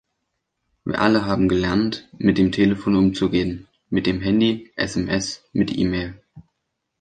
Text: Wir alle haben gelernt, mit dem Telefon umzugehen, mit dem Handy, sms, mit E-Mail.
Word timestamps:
Wir 0.83 0.99
alle 0.99 1.25
haben 1.27 1.47
gelernt, 1.47 2.09
mit 2.17 2.39
dem 2.39 2.51
Telefon 2.51 2.95
umzugehen, 2.95 3.67
mit 3.91 4.07
dem 4.07 4.19
Handy, 4.19 4.71
sms, 4.75 5.43
mit 5.53 5.77
E-Mail. 5.77 6.19